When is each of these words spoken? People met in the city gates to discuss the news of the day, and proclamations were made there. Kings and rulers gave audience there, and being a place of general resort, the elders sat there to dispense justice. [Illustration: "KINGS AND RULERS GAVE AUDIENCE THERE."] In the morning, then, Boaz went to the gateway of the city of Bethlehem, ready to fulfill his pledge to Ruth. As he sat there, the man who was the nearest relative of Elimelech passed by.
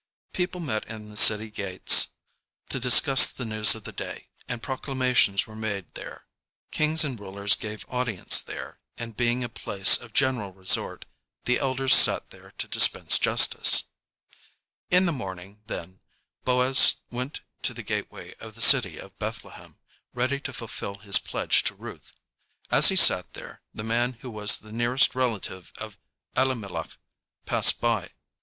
People 0.33 0.61
met 0.61 0.85
in 0.87 1.11
the 1.11 1.15
city 1.15 1.51
gates 1.51 2.09
to 2.69 2.79
discuss 2.79 3.27
the 3.31 3.45
news 3.45 3.75
of 3.75 3.83
the 3.83 3.91
day, 3.91 4.29
and 4.47 4.63
proclamations 4.63 5.45
were 5.45 5.55
made 5.55 5.93
there. 5.93 6.25
Kings 6.71 7.03
and 7.03 7.19
rulers 7.19 7.53
gave 7.53 7.85
audience 7.87 8.41
there, 8.41 8.79
and 8.97 9.15
being 9.15 9.43
a 9.43 9.47
place 9.47 9.95
of 9.97 10.11
general 10.11 10.53
resort, 10.53 11.05
the 11.45 11.59
elders 11.59 11.93
sat 11.93 12.31
there 12.31 12.49
to 12.57 12.67
dispense 12.67 13.19
justice. 13.19 13.83
[Illustration: 14.89 15.05
"KINGS 15.05 15.07
AND 15.07 15.19
RULERS 15.19 15.35
GAVE 15.35 15.43
AUDIENCE 15.45 15.67
THERE."] 15.67 15.77
In 15.77 15.85
the 15.85 15.85
morning, 15.85 15.91
then, 15.91 15.99
Boaz 16.45 16.95
went 17.11 17.41
to 17.61 17.73
the 17.75 17.83
gateway 17.83 18.33
of 18.39 18.55
the 18.55 18.61
city 18.61 18.97
of 18.97 19.19
Bethlehem, 19.19 19.77
ready 20.15 20.39
to 20.39 20.51
fulfill 20.51 20.95
his 20.95 21.19
pledge 21.19 21.61
to 21.65 21.75
Ruth. 21.75 22.13
As 22.71 22.87
he 22.89 22.95
sat 22.95 23.33
there, 23.35 23.61
the 23.71 23.83
man 23.83 24.13
who 24.21 24.31
was 24.31 24.57
the 24.57 24.71
nearest 24.71 25.13
relative 25.13 25.71
of 25.77 25.99
Elimelech 26.35 26.89
passed 27.45 27.79
by. 27.79 28.09